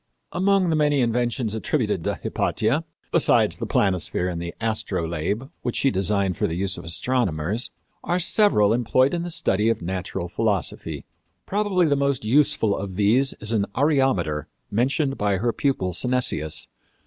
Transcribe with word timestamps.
Among 0.31 0.69
the 0.71 0.75
many 0.75 0.99
inventions 0.99 1.53
attributed 1.53 2.03
to 2.05 2.15
Hypatia, 2.15 2.85
besides 3.11 3.57
the 3.57 3.67
planisphere 3.67 4.27
and 4.27 4.51
astrolabe 4.59 5.47
which 5.61 5.75
she 5.75 5.91
designed 5.91 6.37
for 6.37 6.47
the 6.47 6.55
use 6.55 6.75
of 6.75 6.83
astronomers, 6.85 7.69
are 8.03 8.17
several 8.19 8.73
employed 8.73 9.13
in 9.13 9.21
the 9.21 9.29
study 9.29 9.69
of 9.69 9.83
natural 9.83 10.27
philosophy. 10.27 11.05
Probably 11.45 11.85
the 11.85 11.95
most 11.95 12.25
useful 12.25 12.75
of 12.75 12.95
these 12.95 13.33
is 13.33 13.51
an 13.51 13.67
areometer 13.75 14.45
mentioned 14.71 15.19
by 15.19 15.37
her 15.37 15.53
pupil 15.53 15.93
Synesius. 15.93 16.65